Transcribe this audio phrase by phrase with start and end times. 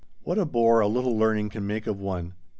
[0.23, 2.33] "What a bore a little learning can make of one!